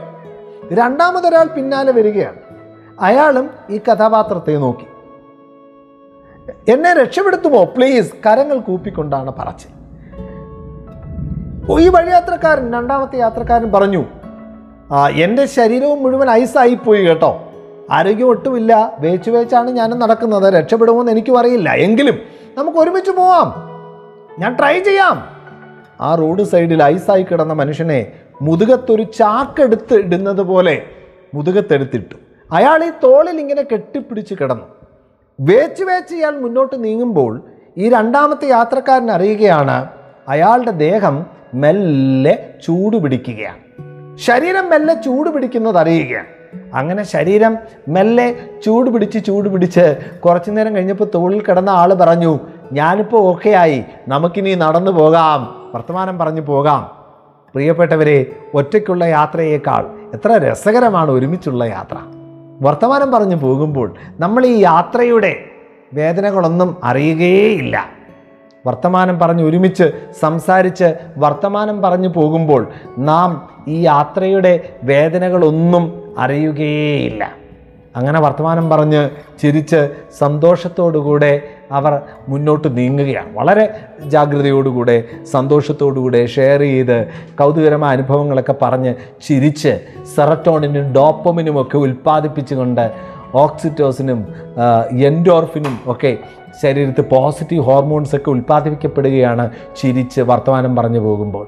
രണ്ടാമതൊരാൾ 0.74 1.44
പിന്നാലെ 1.44 1.92
വരികയാണ്. 1.92 2.36
അയാളും 3.00 3.50
ഈ 3.70 3.78
കഥാപാത്രത്തെ 3.78 4.52
നോക്കി. 4.52 4.86
എന്നെ 6.72 6.94
രക്ഷപ്പെടുത്തുമോ 6.94 7.64
പ്ലീസ്? 7.64 8.14
കരങ്ങൾ 8.26 8.58
കൂപ്പിക്കൊണ്ടാണ് 8.58 9.34
പറച്ചിൽ. 9.40 9.76
ഈ 11.80 11.88
വഴിയാത്രക്കാരൻ 11.88 12.74
രണ്ടാമത്തെ 12.74 13.18
യാത്രക്കാരൻ 13.18 13.72
പറഞ്ഞു 13.72 14.06
എന്റെ 15.16 15.46
ശരീരവും 15.46 16.04
മുഴുവൻ 16.04 16.30
ഐസായിപ്പോയി 16.30 17.06
കേട്ടോ. 17.06 17.54
ആരോഗ്യം 17.92 18.28
ഒട്ടുമില്ല. 18.28 18.96
വേച്ചു 19.00 19.32
വേച്ചാണ് 19.32 19.72
ഞാൻ 19.72 19.90
നടക്കുന്നത്. 19.90 20.54
രക്ഷപ്പെടുമെന്ന് 20.54 21.12
എനിക്കും 21.12 21.40
അറിയില്ല. 21.40 21.70
എങ്കിലും 21.70 22.20
നമുക്ക് 22.58 22.78
ഒരുമിച്ച് 22.78 23.12
പോവാം. 23.12 23.54
ഞാൻ 24.40 24.56
ട്രൈ 24.60 24.80
ചെയ്യാം. 24.80 25.28
ആ 26.02 26.16
റോഡ് 26.16 26.44
സൈഡിൽ 26.44 26.84
ഐസായി 26.84 27.24
കിടന്ന 27.24 27.54
മനുഷ്യനെ 27.54 28.12
മുതുകത്തൊരു 28.42 29.04
ചാക്കെടുത്ത് 29.04 29.94
ഇടുന്നത് 29.94 30.42
പോലെ 30.42 30.84
മുതുകത്തെടുത്തിട്ടു. 31.34 32.16
അയാൾ 32.52 32.84
ഈ 32.84 32.90
തോളിൽ 33.04 33.40
ഇങ്ങനെ 33.40 33.62
കെട്ടിപ്പിടിച്ച് 33.62 34.36
കിടന്നു. 34.42 34.66
വേച്ച് 35.40 35.84
വേച്ച് 35.84 36.16
ഇയാൾ 36.16 36.32
മുന്നോട്ട് 36.32 36.84
നീങ്ങുമ്പോൾ 36.84 37.44
ഈ 37.78 37.90
രണ്ടാമത്തെ 37.90 38.48
യാത്രക്കാരൻ 38.48 39.12
അറിയുകയാണ് 39.12 39.88
അയാളുടെ 40.28 40.72
ദേഹം 40.72 41.26
മെല്ലെ 41.54 42.54
ചൂട് 42.66 42.98
പിടിക്കുകയാണ് 42.98 43.95
ശരീരം 44.20 44.70
മെല്ലെ 44.70 44.94
ചൂട് 44.94 45.30
പിടിക്കുന്നത് 45.30 45.78
അറിയുകയാണ്. 45.78 46.28
അങ്ങനെ 46.74 47.04
ശരീരം 47.04 47.58
മെല്ലെ 47.88 48.36
ചൂട് 48.66 48.90
പിടിച്ച് 48.90 49.26
ചൂട് 49.26 49.50
പിടിച്ച് 49.50 50.00
കുറച്ചു 50.26 50.52
നേരം 50.52 50.76
കഴിഞ്ഞപ്പോൾ 50.76 51.08
തോളിൽ 51.16 51.42
കിടന്ന 51.42 51.70
ആൾ 51.70 51.94
പറഞ്ഞു 51.94 52.40
ഞാനിപ്പോൾ 52.72 53.18
ഓക്കെ 53.18 53.50
ആയി 53.50 53.84
നമുക്കിനി 54.08 54.56
നടന്നു 54.56 54.92
പോകാം. 54.92 55.70
വർത്തമാനം 55.76 56.20
പറഞ്ഞു 56.20 56.42
പോകാം. 56.42 56.90
പ്രിയപ്പെട്ടവരെ 57.56 58.26
ഒറ്റയ്ക്കുള്ള 58.54 59.06
യാത്രയേക്കാൾ 59.06 59.86
എത്ര 60.14 60.52
രസകരമാണ് 60.52 61.12
ഒരുമിച്ചുള്ള 61.12 61.64
യാത്ര. 61.64 61.98
വർത്തമാനം 62.62 63.12
പറഞ്ഞു 63.12 63.36
പോകുമ്പോൾ 63.36 63.96
നമ്മൾ 64.20 64.46
ഈ 64.46 64.62
യാത്രയുടെ 64.62 65.40
വേദനകളൊന്നും 65.94 66.78
അറിയുകയേയില്ല. 66.84 67.86
വർത്തമാനം 68.66 69.20
പറഞ്ഞ് 69.20 69.44
ഒരുമിച്ച് 69.44 69.92
സംസാരിച്ച് 70.20 70.96
വർത്തമാനം 71.18 71.82
പറഞ്ഞു 71.82 72.08
പോകുമ്പോൾ 72.08 72.68
നാം 72.98 73.50
ഈ 73.68 73.82
യാത്രയുടെ 73.82 74.70
വേദനകളൊന്നും 74.84 76.14
അറിയുകയേയില്ല. 76.18 77.46
അങ്ങനെ 77.96 78.20
വർത്തമാനം 78.20 78.70
പറഞ്ഞ് 78.70 79.10
ചിരിച്ച് 79.40 79.90
സന്തോഷത്തോടുകൂടെ 80.18 81.42
അവർ 81.72 82.02
മുന്നോട്ട് 82.28 82.78
നീങ്ങുകയാണ്. 82.78 83.34
വളരെ 83.34 83.80
ജാഗ്രതയോടുകൂടെ 84.06 85.04
സന്തോഷത്തോടുകൂടെ 85.32 86.26
ഷെയർ 86.26 86.60
ചെയ്ത് 86.60 87.08
കൗതുകരമായ 87.40 87.98
അനുഭവങ്ങളൊക്കെ 87.98 88.56
പറഞ്ഞ് 88.62 88.96
ചിരിച്ച് 89.28 89.80
സെറട്ടോണിനും 90.16 90.94
ഡോപ്പമിനുമൊക്കെ 90.94 91.78
ഉൽപ്പാദിപ്പിച്ചുകൊണ്ട് 91.78 92.92
ഓക്സിറ്റോസിനും 93.36 94.20
എൻഡോർഫിനും 94.92 95.80
ഒക്കെ 95.88 96.18
ശരീരത്തിൽ 96.62 97.02
പോസിറ്റീവ് 97.02 97.64
ഹോർമോൺസ് 97.64 98.16
ഒക്കെ 98.16 98.30
ഉൽപ്പാദിപ്പിക്കപ്പെടുകയാണ് 98.30 99.52
ചിരിച്ച് 99.78 100.22
വർത്തമാനം 100.22 100.76
പറഞ്ഞു 100.76 101.00
പോകുമ്പോൾ. 101.00 101.48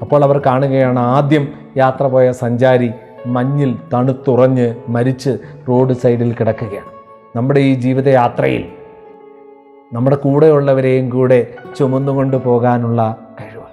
അപ്പോൾ 0.00 0.24
അവർ 0.24 0.38
കാണുകയാണ് 0.38 0.98
ആദ്യം 0.98 1.48
യാത്ര 1.76 2.06
പോയ 2.06 2.32
സഞ്ചാരി 2.32 2.90
മഞ്ഞിൽ 3.26 3.76
തണുത്തുറഞ്ഞ് 3.94 4.74
മരിച്ച് 4.88 5.38
റോഡ് 5.68 5.92
സൈഡിൽ 5.92 6.32
കിടക്കുകയാണ്. 6.32 6.90
നമ്മുടെ 7.36 7.60
ഈ 7.60 7.74
ജീവിതയാത്രയിൽ 7.74 8.64
നമ്മുടെ 9.92 10.16
കൂടെയുള്ളവരെയും 10.16 11.10
കൂടെ 11.10 11.46
ചുമന്നുകൊണ്ട് 11.78 12.36
പോകാനുള്ള 12.36 13.16
കഴിവ്. 13.40 13.68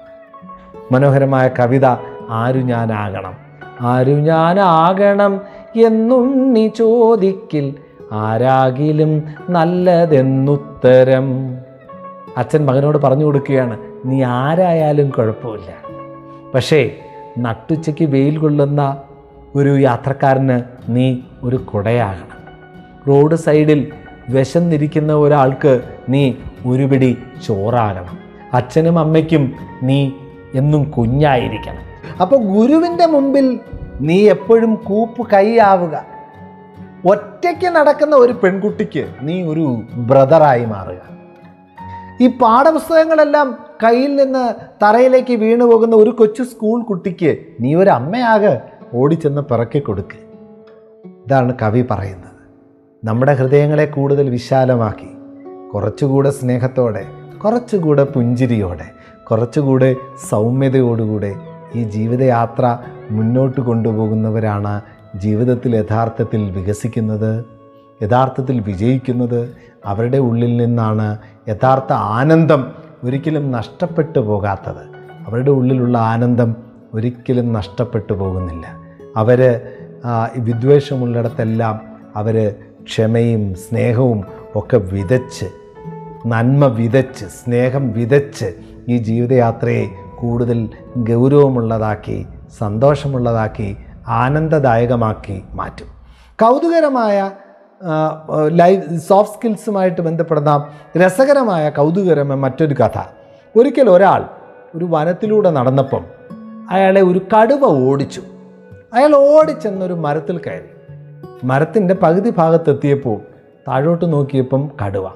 മനോഹരമായ 0.92 1.48
കവിത 1.60 1.86
ആരു 2.30 2.60
ഞാനാകണം 2.60 3.36
ആരു 3.82 4.12
ഞാനാകണം 4.12 5.42
എന്നുണ്ണി 5.82 6.68
ചോദിക്കിൽ 6.68 7.74
ആരാകിലും 8.12 9.24
നല്ലതെന്നുത്തരം. 9.50 11.26
അച്ഛൻ 12.38 12.66
മകനോട് 12.66 12.98
പറഞ്ഞു 12.98 13.26
കൊടുക്കുകയാണ് 13.26 13.78
നീ 14.06 14.24
ആരായാലും 14.24 15.10
കുഴപ്പമില്ല. 15.10 15.70
പക്ഷേ 16.56 16.96
നട്ടുച്ചയ്ക്ക് 17.38 18.06
വെയിൽ 18.06 18.38
കൊള്ളുന്ന 18.38 18.98
ഒരു 19.56 19.78
യാത്രക്കാരന് 19.78 20.62
നീ 20.90 21.18
ഒരു 21.44 21.56
കുടയാകണം. 21.56 22.38
റോഡ് 23.08 23.36
സൈഡിൽ 23.36 23.92
വിശന്നിരിക്കുന്ന 24.30 25.14
ഒരാൾക്ക് 25.14 25.82
നീ 26.10 26.34
ഒരു 26.68 26.84
പിടി 26.84 27.18
ചോറാകണം. 27.46 28.18
അച്ഛനും 28.54 29.00
അമ്മയ്ക്കും 29.00 29.54
നീ 29.84 30.12
എന്നും 30.56 30.84
കുഞ്ഞായിരിക്കണം. 30.84 31.84
അപ്പോൾ 32.22 32.36
ഗുരുവിന്റെ 32.36 33.06
മുമ്പിൽ 33.06 33.60
നീ 34.02 34.30
എപ്പോഴും 34.30 34.76
കൂപ്പ് 34.76 35.28
കൈയാവുക. 35.32 36.06
ഒറ്റയ്ക്ക് 37.06 37.68
നടക്കുന്ന 37.68 38.16
ഒരു 38.16 38.34
പെൺകുട്ടിക്ക് 38.34 39.08
നീ 39.22 39.44
ഒരു 39.44 39.82
ബ്രദറായി 39.94 40.66
മാറുക. 40.66 41.18
ഈ 42.22 42.28
പാഠപുസ്തകങ്ങളെല്ലാം 42.28 43.58
കയ്യിൽ 43.84 44.16
നിന്ന് 44.16 44.54
തറയിലേക്ക് 44.84 45.34
വീണു 45.34 45.66
പോകുന്ന 45.66 45.96
ഒരു 45.96 46.10
കൊച്ചു 46.10 46.44
സ്കൂൾ 46.44 46.82
കുട്ടിക്ക് 46.82 47.38
നീ 47.60 47.76
ഒരു 47.76 47.90
അമ്മയാകെ 47.90 48.62
ഓടിച്ചെന്ന് 48.94 49.42
പിറക്കി 49.42 49.80
കൊടുക്ക്. 49.80 50.18
ഇതാണ് 51.08 51.54
കവി 51.62 51.86
പറയുന്നത്. 51.92 52.32
നമ്മുടെ 53.06 53.34
ഹൃദയങ്ങളെ 53.34 53.86
കൂടുതൽ 53.86 54.30
വിശാലമാക്കി. 54.30 55.10
കുറച്ചുകൂടെ 55.74 56.30
സ്നേഹത്തോടെ 56.30 57.06
കുറച്ചുകൂടെ 57.38 58.04
പുഞ്ചിരിയോടെ 58.04 58.86
കുറച്ചുകൂടെ 59.24 59.96
സൗമ്യതയോടുകൂടെ 60.30 61.36
ഈ 61.76 61.84
ജീവിതയാത്ര 61.84 62.78
മുന്നോട്ട് 63.12 63.62
കൊണ്ടുപോകുന്നവരാണ് 63.62 64.82
ജീവിതത്തിൽ 65.16 65.76
യഥാർത്ഥത്തിൽ 65.76 66.52
വികസിക്കുന്നത് 66.52 67.46
യഥാർത്ഥത്തിൽ 68.04 68.60
വിജയിക്കുന്നത്. 68.60 69.50
അവരുടെ 69.86 70.18
ഉള്ളിൽ 70.18 70.58
നിന്നാണ് 70.58 71.18
യഥാർത്ഥ 71.50 71.94
ആനന്ദം 71.94 72.72
ഒരിക്കലും 73.04 73.52
നഷ്ടപ്പെട്ടു 73.52 74.20
പോകാത്തത്. 74.20 74.84
അവരുടെ 75.28 75.52
ഉള്ളിലുള്ള 75.52 75.98
ആനന്ദം 75.98 76.56
ഒരിക്കലും 76.94 77.54
നഷ്ടപ്പെട്ടു 77.54 78.14
പോകുന്നില്ല. 78.14 78.68
അവർ 79.16 79.62
വിദ്വേഷമുള്ളിടത്തെല്ലാം 80.38 81.82
അവർ 82.16 82.56
ക്ഷമയും 82.84 83.54
സ്നേഹവും 83.54 84.24
ഒക്കെ 84.56 84.78
വിതച്ച് 84.78 85.46
നന്മ 86.26 86.66
വിതച്ച് 86.66 87.26
സ്നേഹം 87.26 87.92
വിതച്ച് 87.92 88.54
ഈ 88.90 88.98
ജീവിതയാത്രയെ 88.98 89.88
കൂടുതൽ 90.20 90.70
ഗൗരവമുള്ളതാക്കി 90.98 92.26
സന്തോഷമുള്ളതാക്കി 92.58 93.78
ആനന്ദദായകമാക്കി 94.08 95.44
മാറ്റും. 95.54 95.88
കൗതുകരമായ 96.44 97.32
ലൈഫ് 98.48 98.98
സോഫ്റ്റ് 98.98 99.38
സ്കിൽസുമായിട്ട് 99.38 100.02
ബന്ധപ്പെടുന്ന 100.02 100.68
രസകരമായ 100.98 101.70
കൗതുകരമായ 101.70 102.38
മറ്റൊരു 102.38 102.74
കഥ. 102.74 102.98
ഒരിക്കൽ 103.56 103.90
ഒരാൾ 103.90 104.24
ഒരു 104.76 104.86
വനത്തിലൂടെ 104.90 105.50
നടന്നപ്പം 105.50 106.06
അയാളെ 106.70 107.02
ഒരു 107.02 107.22
കടുവ 107.34 107.64
ഓടിച്ചു. 107.66 108.22
അയാൾ 108.94 109.16
ഓടിച്ചെന്നൊരു 109.16 109.94
മരത്തിൽ 109.94 110.38
കയറി. 110.38 110.72
മരത്തിന്റെ 111.44 111.94
പകുതി 111.94 112.30
ഭാഗത്തെത്തിയപ്പോൾ 112.38 113.20
താഴോട്ട് 113.68 114.14
നോക്കിയപ്പം 114.14 114.72
കടുവ. 114.86 115.10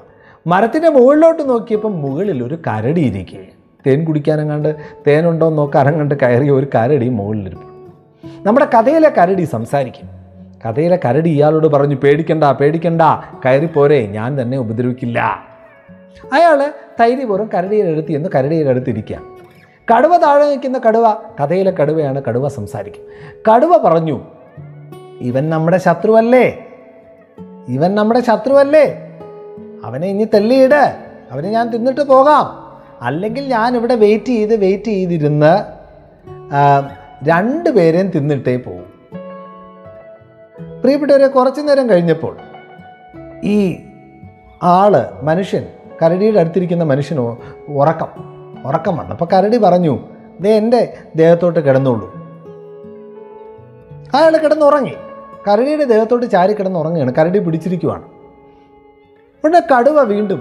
മരത്തിന്റെ 0.46 0.88
മുകളിലോട്ട് 0.88 1.48
നോക്കിയപ്പം 1.50 2.02
മുകളിൽ 2.02 2.44
ഒരു 2.44 2.58
കരടി 2.66 3.00
ഇരിക്കുകയാണ്. 3.00 3.61
തേൻ 3.86 4.04
കുടിക്കാനെങ്ങാണ്ട് 4.04 4.76
തേനുണ്ടോ 5.06 5.48
എന്ന് 5.48 5.78
അറങ്ങണ്ട് 5.78 6.14
കയറി 6.14 6.50
ഒരു 6.50 6.66
കരടി 6.74 7.08
മുകളിലിരുപ്പ് 7.08 7.72
നമ്മുടെ 8.46 8.66
കഥയിലെ 8.74 9.08
കരടി 9.08 9.42
സംസാരിക്കും. 9.42 10.08
കഥയിലെ 10.66 11.00
കരടി 11.04 11.30
ഇയാളോട് 11.30 11.66
പറഞ്ഞു 11.66 11.94
പേടിക്കണ്ട 11.94 12.44
പേടിക്കണ്ട 12.44 13.02
കയറിപ്പോരെ 13.44 14.06
ഞാൻ 14.06 14.42
തന്നെ 14.42 14.58
ഉപദ്രവിക്കില്ല. 14.58 15.38
അയാൾ 16.32 16.72
ധൈര്യപൂർവം 17.00 17.50
കരടിയുടെ 17.54 17.88
അടുത്ത് 17.88 18.12
എന്ന് 18.12 18.28
കരടിയിലെടുത്തിരിക്കുക 18.34 19.18
കടുവ 19.94 20.16
താഴെ 20.16 20.44
നിൽക്കുന്ന 20.44 20.80
കടുവ 20.88 21.12
കഥയിലെ 21.12 21.70
കടുവയാണ് 21.70 22.22
കടുവ 22.28 22.48
സംസാരിക്കും. 22.48 23.04
കടുവ 23.52 23.76
പറഞ്ഞു 23.76 24.20
ഇവൻ 25.20 25.50
നമ്മുടെ 25.50 25.78
ശത്രുവല്ലേ? 25.78 26.66
ഇവൻ 27.68 27.94
നമ്മുടെ 27.94 28.20
ശത്രുവല്ലേ? 28.20 29.16
അവനെ 29.84 30.06
ഇനി 30.06 30.24
തെല്ലിയിട്. 30.24 30.96
അവനെ 31.30 31.50
ഞാൻ 31.50 31.70
തിന്നിട്ട് 31.70 32.00
പോകാം. 32.00 32.61
അല്ലെങ്കിൽ 33.02 33.44
ഞാൻ 33.46 33.76
ഇവിടെ 33.76 33.94
വെയിറ്റ് 33.94 34.32
ചെയ്ത് 34.38 34.54
വെയിറ്റ് 34.56 34.84
ചെയ്തിരുന്ന് 34.84 35.54
രണ്ടുപേരെയും 37.28 38.08
തിന്നിട്ടേ 38.14 38.56
പോകും 38.56 38.88
പ്രിയപ്പെട്ടവരെ 40.82 41.26
കുറച്ചു 41.26 41.60
നേരം 41.60 41.90
കഴിഞ്ഞപ്പോൾ 41.90 42.34
ഈ 43.44 43.58
ആൾ 44.62 44.92
മനുഷ്യൻ 45.22 45.64
കരടിയുടെ 46.02 46.40
അടുത്തിരിക്കുന്ന 46.40 46.84
മനുഷ്യന് 46.84 47.20
ഉറക്കം 47.80 48.10
ഉറക്കം 48.66 48.94
വന്നു. 48.96 49.12
അപ്പോൾ 49.12 49.28
കരടി 49.32 49.56
പറഞ്ഞു 49.56 49.94
ദേ 50.40 50.50
എന്റെ 50.56 50.80
ദേഹത്തോട്ട് 51.16 51.60
കിടന്നുള്ളൂ 51.60 52.08
അയാൾ 54.14 54.36
കിടന്നുറങ്ങി. 54.36 54.94
കരടിയുടെ 55.48 55.84
ദേഹത്തോട്ട് 55.84 56.26
ചാരി 56.30 56.52
കിടന്നുറങ്ങുകയാണ് 56.52 57.12
കരടി 57.18 57.38
പിടിച്ചിരിക്കുവാണ്. 57.38 58.04
ഉടനെ 59.44 59.62
കടുവ 59.72 60.00
വീണ്ടും 60.02 60.40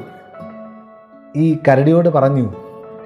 ഈ 1.36 1.58
കരടിയോട് 1.67 2.10
പറഞ്ഞു 2.10 2.54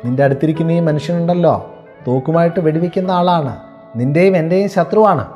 നിന്റെ 0.06 0.24
അടുത്തിരിക്കുന്ന 0.24 0.72
ഈ 0.72 0.80
മനുഷ്യനുണ്ടല്ലോ. 0.80 1.72
തോക്കുമായിട്ട് 2.08 2.60
വെടിവെക്കുന്ന 2.60 3.12
ആളാണ്. 3.12 3.58
നിന്റെയും 3.96 4.38
എന്റെയും 4.38 4.70
ശത്രുവാണ്. 4.70 5.28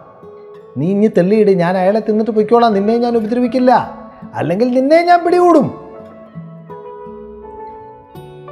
നീ 0.77 0.91
ഇനി 0.91 1.07
തെള്ളിയിട്. 1.07 1.51
ഞാൻ 1.51 1.77
അയാളെ 1.77 1.99
തിന്നിട്ട് 1.99 2.31
പൊയ്ക്കോളാം. 2.31 2.73
നിന്നെ 2.73 2.97
ഞാൻ 2.97 3.17
ഉപദ്രവിക്കില്ല. 3.17 3.99
അല്ലെങ്കിൽ 4.33 4.71
നിന്നെ 4.71 5.03
ഞാൻ 5.03 5.25
പിടികൂടും. 5.25 5.89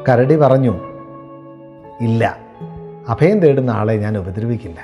കരടി 0.09 0.35
പറഞ്ഞു 0.35 0.79
ഇല്ല. 2.01 2.37
അഭയം 3.09 3.39
തേടുന്ന 3.39 3.71
ആളെ 3.71 3.93
ഞാൻ 3.93 4.17
ഉപദ്രവിക്കില്ല. 4.17 4.79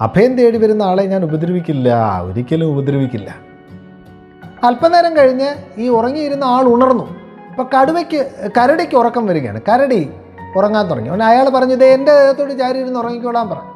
അഭയം 0.00 0.36
തേടി 0.36 0.58
വരുന്ന 0.58 0.82
ആളെ 0.82 1.02
ഞാൻ 1.02 1.24
ഉപദ്രവിക്കില്ല. 1.24 2.20
ഒരിക്കലും 2.22 2.66
ഉപദ്രവിക്കില്ല. 2.66 3.34
അല്പനേരം 4.64 5.16
കഴിഞ്ഞ് 5.16 5.80
ഈ 5.80 5.88
ഉറങ്ങിയിരുന്ന 5.88 6.44
ആൾ 6.44 6.64
ഉണർന്നു. 6.64 7.19
അപ്പോൾ 7.50 7.66
കടുവയ്ക്ക് 7.76 8.50
കരടിക്ക് 8.58 8.96
ഉറക്കം 8.96 9.26
വരികയാണ്. 9.26 9.60
കരടി 9.68 10.10
ഉറങ്ങാൻ 10.56 10.90
തുടങ്ങി. 10.90 11.08
അവൻ 11.08 11.22
അയാൾ 11.22 11.48
പറഞ്ഞത് 11.48 11.84
എന്റെ 11.84 12.12
ദേഹത്തോട്ട് 12.20 12.58
ചാരി 12.58 12.78
ഇരുന്ന് 12.78 13.00
ഉറങ്ങിക്കോളാൻ 13.00 13.48
പറഞ്ഞു 13.48 13.68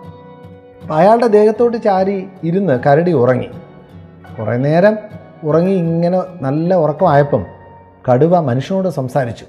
അപ്പം 0.82 0.96
അയാളുടെ 0.96 1.26
ദേഹത്തോട്ട് 1.26 1.76
ചാരി 1.76 2.26
ഇരുന്ന് 2.42 2.80
കരടി 2.86 3.12
ഉറങ്ങി. 3.12 3.48
കുറേ 4.38 4.56
നേരം 4.56 4.96
ഉറങ്ങി 5.44 5.72
ഇങ്ങനെ 5.72 6.22
നല്ല 6.40 6.74
ഉറക്കമായപ്പം 6.74 7.46
കടുവ 8.12 8.40
മനുഷ്യനോട് 8.40 8.88
സംസാരിച്ചു. 8.88 9.44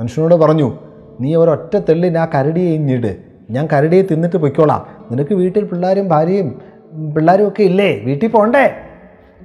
മനുഷ്യനോട് 0.00 0.34
പറഞ്ഞു 0.34 0.78
നീ 1.20 1.34
ഒരൊറ്റ 1.34 1.76
തെള്ളിന് 1.76 2.18
ആ 2.18 2.26
കരടിയെ 2.34 2.70
ഇഞ്ഞിട് 2.74 3.16
ഞാൻ 3.50 3.68
കരടിയെ 3.72 4.02
തിന്നിട്ട് 4.02 4.36
പൊയ്ക്കോളാം. 4.36 4.86
നിനക്ക് 5.10 5.34
വീട്ടിൽ 5.34 5.64
പിള്ളേരും 5.64 6.08
ഭാര്യയും 6.08 6.60
പിള്ളേരും 7.16 7.48
ഒക്കെ 7.48 7.62
ഇല്ലേ? 7.62 8.00
വീട്ടിൽ 8.04 8.28
പോണ്ടേ? 8.28 8.74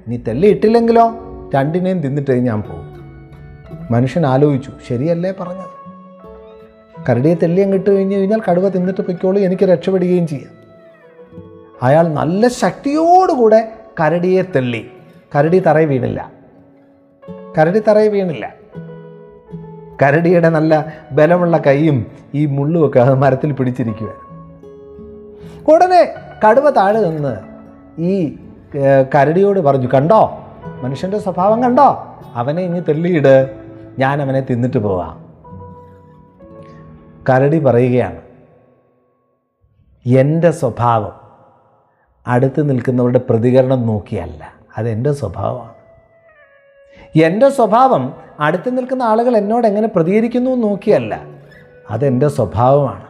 നീ 0.08 0.16
തെള്ളി 0.16 0.46
ഇട്ടില്ലെങ്കിലോ? 0.46 1.14
രണ്ടിനെയും 1.54 2.00
തിന്നിട്ട് 2.00 2.30
ഞാൻ 2.30 2.62
പോകും 2.62 2.95
മനുഷ്യൻ 3.90 4.26
ആലോചിച്ചു 4.26 4.72
ശരിയല്ലേ 4.88 5.32
പറഞ്ഞത്? 5.40 5.76
കരടിയെ 7.08 7.34
തെല്ലി 7.34 7.62
കിട്ടു 7.62 7.90
കഴിഞ്ഞ് 7.90 8.16
കഴിഞ്ഞാൽ 8.16 8.40
കടുവ 8.50 8.68
തിന്നിട്ട് 8.68 9.00
പൊയ്ക്കോളൂ 9.00 9.38
എനിക്ക് 9.38 9.64
രക്ഷപ്പെടുകയും 9.64 10.26
ചെയ്യാം. 10.26 10.52
അയാൾ 11.82 12.08
നല്ല 12.08 12.48
ശക്തിയോടുകൂടെ 12.48 13.72
കരടിയെ 14.00 14.42
തെള്ളി. 14.42 14.90
കരടി 15.36 15.58
തറയിൽ 15.58 15.88
വീണില്ല. 15.88 16.32
കരടി 17.58 17.78
തറയിൽ 17.78 18.08
വീണില്ല. 18.08 18.54
കരടിയുടെ 20.02 20.48
നല്ല 20.48 20.92
ബലമുള്ള 21.12 21.58
കൈയും 21.66 22.06
ഈ 22.34 22.46
മുള്ളുമൊക്കെ 22.46 23.00
അത് 23.00 23.14
മരത്തിൽ 23.14 23.52
പിടിച്ചിരിക്കുക 23.52 24.08
ഉടനെ 25.72 26.14
കടുവ 26.48 26.70
താഴെ 26.70 27.00
നിന്ന് 27.00 27.36
ഈ 28.00 28.36
കരടിയോട് 29.14 29.60
പറഞ്ഞു 29.60 29.88
കണ്ടോ? 29.94 30.44
മനുഷ്യന്റെ 30.82 31.18
സ്വഭാവം 31.18 31.62
കണ്ടോ? 31.62 32.06
അവനെ 32.34 32.62
ഇനി 32.62 32.80
തെള്ളിയിട്. 32.80 33.65
ഞാൻ 33.98 34.22
അവനെ 34.22 34.40
തിന്നിട്ട് 34.40 34.78
പോവാം. 34.78 35.26
കരടി 37.30 37.58
പറയുകയാണ് 37.58 38.22
എന്റെ 40.06 40.50
സ്വഭാവം 40.50 41.12
അടുത്ത് 42.26 42.70
നിൽക്കുന്നവരുടെ 42.70 43.18
പ്രതികരണം 43.18 43.86
നോക്കിയല്ല 43.86 44.54
അതെന്റെ 44.78 45.12
സ്വഭാവമാണ്. 45.12 45.76
എന്റെ 47.18 47.48
സ്വഭാവം 47.48 48.14
അടുത്ത് 48.40 48.78
നിൽക്കുന്ന 48.78 49.02
ആളുകൾ 49.02 49.36
എന്നോട് 49.36 49.66
എങ്ങനെ 49.66 49.88
പ്രതികരിക്കുന്നു 49.88 50.50
നോക്കിയല്ല 50.50 51.20
അതെന്റെ 51.90 52.28
സ്വഭാവമാണ്. 52.28 53.06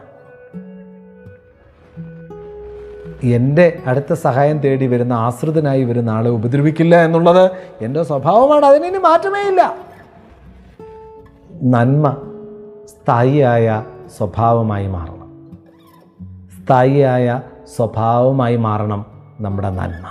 എന്റെ 3.23 3.81
അടുത്ത 3.85 4.13
സഹായം 4.13 4.59
തേടി 4.59 4.87
വരുന്ന 4.87 5.13
ആശ്രിതനായി 5.13 5.83
വരുന്ന 5.83 6.09
ആളെ 6.09 6.29
ഉപദ്രവിക്കില്ല 6.29 7.05
എന്നുള്ളത് 7.05 7.51
എന്റെ 7.81 8.03
സ്വഭാവമാണ് 8.03 8.65
അതിനി 8.65 8.97
മാറ്റമേ 8.97 9.49
ഇല്ല. 9.49 9.86
നന്മ 11.63 12.17
സ്ഥായിയായ 12.85 13.83
സ്വഭാവമായി 14.17 14.87
മാറണം. 14.87 15.51
സ്ഥായിയായ 16.57 17.41
സ്വഭാവമായി 17.77 18.55
മാറണം 18.55 19.05
നമ്മുടെ 19.41 19.69
നന്മ. 19.69 20.07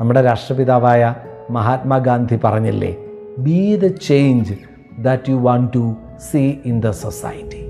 നമ്മുടെ 0.00 0.22
രാഷ്ട്രപിതാവായ 0.22 1.14
മഹാത്മാഗാന്ധി 1.50 2.40
പറഞ്ഞില്ലേ 2.44 2.96
be 3.38 3.76
the 3.76 3.86
change 3.86 4.54
that 4.98 5.30
you 5.30 5.34
want 5.34 5.72
to 5.74 5.94
see 6.30 6.52
in 6.64 6.80
the 6.80 6.90
society 6.90 7.69